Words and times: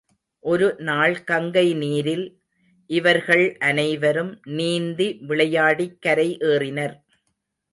ஒரு 0.43 0.67
நாள் 0.79 1.23
கங்கை 1.23 1.73
நீரில் 1.73 2.23
இவர்கள் 2.89 3.45
அனைவரும் 3.59 4.33
நீந்தி 4.51 5.07
விளையாடிக் 5.27 6.01
கரை 6.01 6.37
ஏறினர். 6.45 6.95